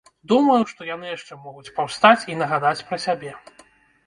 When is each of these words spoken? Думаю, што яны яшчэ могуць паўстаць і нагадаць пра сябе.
Думаю, 0.29 0.55
што 0.71 0.87
яны 0.87 1.11
яшчэ 1.17 1.37
могуць 1.43 1.73
паўстаць 1.77 2.27
і 2.33 2.39
нагадаць 2.41 2.85
пра 2.89 3.01
сябе. 3.05 3.37